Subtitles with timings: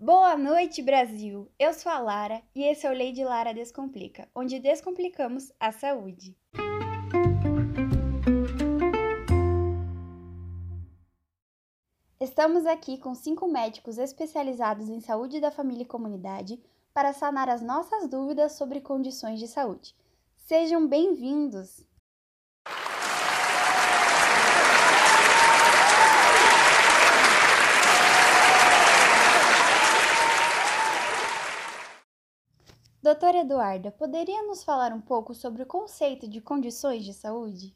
[0.00, 1.50] Boa noite, Brasil!
[1.58, 6.36] Eu sou a Lara e esse é o Lady Lara Descomplica, onde descomplicamos a saúde.
[12.20, 16.62] Estamos aqui com cinco médicos especializados em saúde da família e comunidade
[16.94, 19.96] para sanar as nossas dúvidas sobre condições de saúde.
[20.36, 21.84] Sejam bem-vindos!
[33.08, 37.74] Doutora Eduarda, poderia nos falar um pouco sobre o conceito de condições de saúde?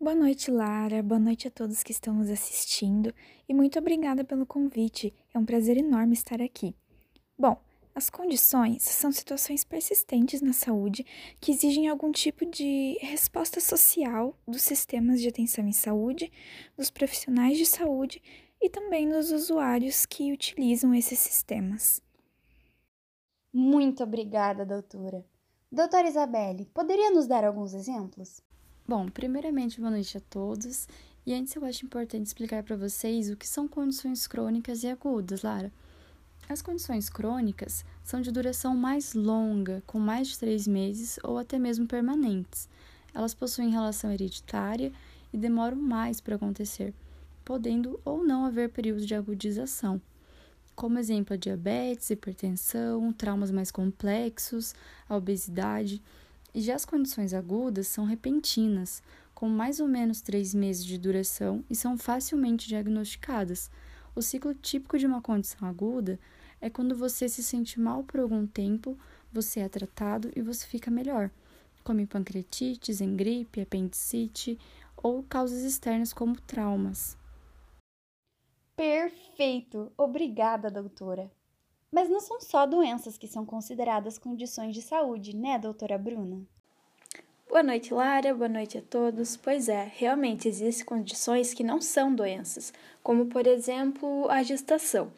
[0.00, 1.02] Boa noite, Lara.
[1.02, 3.14] Boa noite a todos que estão nos assistindo
[3.46, 5.12] e muito obrigada pelo convite.
[5.34, 6.74] É um prazer enorme estar aqui.
[7.38, 7.60] Bom,
[7.94, 11.04] as condições são situações persistentes na saúde
[11.38, 16.32] que exigem algum tipo de resposta social dos sistemas de atenção em saúde,
[16.74, 18.22] dos profissionais de saúde
[18.62, 22.07] e também dos usuários que utilizam esses sistemas.
[23.52, 25.24] Muito obrigada, doutora.
[25.72, 28.42] Doutora Isabelle, poderia nos dar alguns exemplos?
[28.86, 30.86] Bom, primeiramente, boa noite a todos.
[31.26, 35.42] E antes eu acho importante explicar para vocês o que são condições crônicas e agudas,
[35.42, 35.72] Lara.
[36.48, 41.58] As condições crônicas são de duração mais longa, com mais de três meses ou até
[41.58, 42.68] mesmo permanentes.
[43.14, 44.92] Elas possuem relação hereditária
[45.32, 46.94] e demoram mais para acontecer,
[47.44, 50.00] podendo ou não haver períodos de agudização
[50.78, 54.76] como exemplo a diabetes, hipertensão, traumas mais complexos,
[55.08, 56.00] a obesidade.
[56.54, 59.02] E já as condições agudas são repentinas,
[59.34, 63.68] com mais ou menos três meses de duração e são facilmente diagnosticadas.
[64.14, 66.16] O ciclo típico de uma condição aguda
[66.60, 68.96] é quando você se sente mal por algum tempo,
[69.32, 71.28] você é tratado e você fica melhor,
[71.82, 74.56] como em pancreatites, em gripe, apendicite
[74.96, 77.17] ou causas externas como traumas.
[78.78, 79.90] Perfeito!
[79.98, 81.28] Obrigada, doutora.
[81.90, 86.46] Mas não são só doenças que são consideradas condições de saúde, né, doutora Bruna?
[87.48, 88.32] Boa noite, Lara.
[88.32, 89.36] Boa noite a todos.
[89.36, 92.72] Pois é, realmente existem condições que não são doenças,
[93.02, 95.10] como por exemplo a gestação,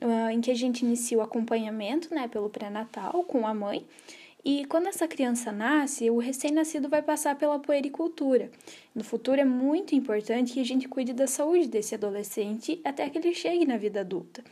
[0.00, 3.84] ah, em que a gente inicia o acompanhamento né, pelo pré-natal com a mãe
[4.50, 8.50] e quando essa criança nasce, o recém-nascido vai passar pela puericultura.
[8.94, 13.18] No futuro é muito importante que a gente cuide da saúde desse adolescente até que
[13.18, 14.42] ele chegue na vida adulta.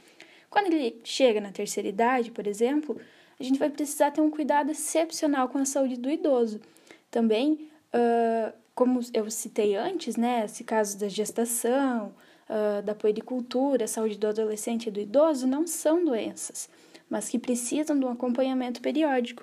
[0.50, 3.00] Quando ele chega na terceira idade, por exemplo,
[3.40, 6.60] a gente vai precisar ter um cuidado excepcional com a saúde do idoso.
[7.10, 12.12] Também, uh, como eu citei antes, né, esse caso da gestação,
[12.50, 16.68] uh, da puericultura, a saúde do adolescente e do idoso não são doenças,
[17.08, 19.42] mas que precisam de um acompanhamento periódico.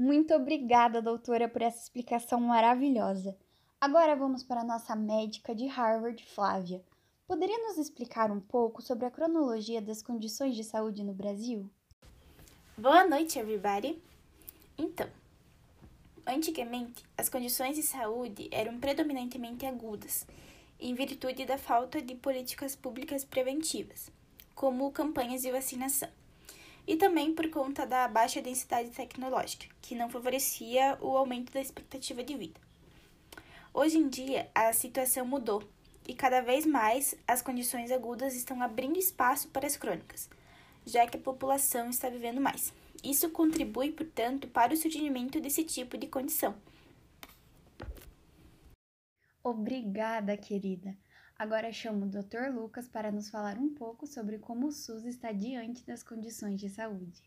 [0.00, 3.36] Muito obrigada, doutora, por essa explicação maravilhosa.
[3.78, 6.82] Agora vamos para a nossa médica de Harvard, Flávia.
[7.26, 11.68] Poderia nos explicar um pouco sobre a cronologia das condições de saúde no Brasil?
[12.78, 14.02] Boa noite, everybody!
[14.78, 15.06] Então,
[16.26, 20.26] antigamente, as condições de saúde eram predominantemente agudas,
[20.80, 24.10] em virtude da falta de políticas públicas preventivas,
[24.54, 26.08] como campanhas de vacinação
[26.86, 32.22] e também por conta da baixa densidade tecnológica, que não favorecia o aumento da expectativa
[32.22, 32.60] de vida.
[33.72, 35.62] Hoje em dia, a situação mudou
[36.08, 40.28] e cada vez mais as condições agudas estão abrindo espaço para as crônicas,
[40.84, 42.72] já que a população está vivendo mais.
[43.02, 46.54] Isso contribui, portanto, para o surgimento desse tipo de condição.
[49.42, 50.96] Obrigada, querida.
[51.40, 52.54] Agora chamo o Dr.
[52.54, 56.68] Lucas para nos falar um pouco sobre como o SUS está diante das condições de
[56.68, 57.22] saúde.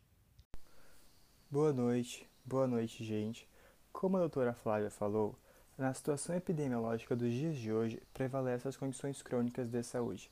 [1.49, 3.49] Boa noite, boa noite, gente.
[3.91, 5.35] Como a doutora Flávia falou,
[5.75, 10.29] na situação epidemiológica dos dias de hoje prevalecem as condições crônicas de saúde.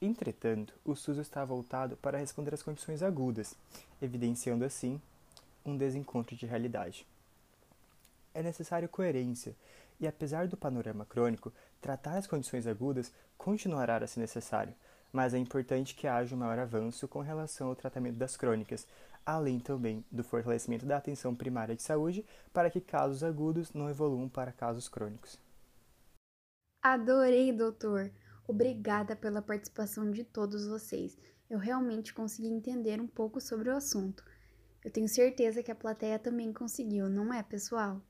[0.00, 3.56] Entretanto, o SUS está voltado para responder às condições agudas,
[4.00, 5.02] evidenciando assim
[5.66, 7.04] um desencontro de realidade.
[8.32, 9.56] É necessário coerência
[10.00, 11.52] e apesar do panorama crônico,
[11.84, 14.74] tratar as condições agudas continuará a ser necessário,
[15.12, 18.86] mas é importante que haja um maior avanço com relação ao tratamento das crônicas,
[19.24, 24.30] além também do fortalecimento da atenção primária de saúde para que casos agudos não evoluam
[24.30, 25.38] para casos crônicos.
[26.82, 28.10] Adorei, doutor!
[28.48, 31.18] Obrigada pela participação de todos vocês.
[31.50, 34.24] Eu realmente consegui entender um pouco sobre o assunto.
[34.82, 38.00] Eu tenho certeza que a plateia também conseguiu, não é, pessoal?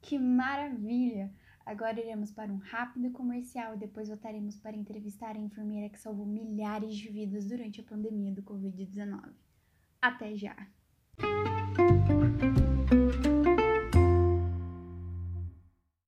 [0.00, 1.32] Que maravilha!
[1.64, 6.26] Agora iremos para um rápido comercial e depois voltaremos para entrevistar a enfermeira que salvou
[6.26, 9.32] milhares de vidas durante a pandemia do Covid-19.
[10.00, 10.56] Até já!